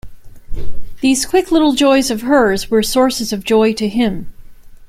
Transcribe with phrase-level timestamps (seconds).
[1.01, 4.33] These quick little joys of hers were sources of joy to him.